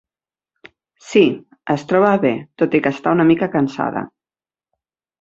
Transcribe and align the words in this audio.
Sí, 1.09 1.23
es 1.75 1.85
troba 1.93 2.15
bé 2.25 2.33
tot 2.63 2.81
i 2.81 2.83
que 2.89 2.95
està 2.99 3.17
una 3.19 3.31
mica 3.35 3.53
cansada. 3.59 4.07